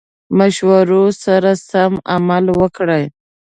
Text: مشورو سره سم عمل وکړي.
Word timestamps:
مشورو 0.37 1.03
سره 1.23 1.51
سم 1.69 1.93
عمل 2.13 2.45
وکړي. 2.59 3.03